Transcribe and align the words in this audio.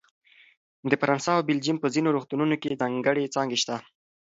د 0.89 0.91
فرانسه 1.01 1.29
او 1.35 1.41
بلجیم 1.49 1.77
په 1.81 1.87
ځینو 1.93 2.09
روغتونونو 2.15 2.55
کې 2.61 2.79
ځانګړې 2.81 3.31
څانګې 3.35 3.57
شته. 3.63 3.75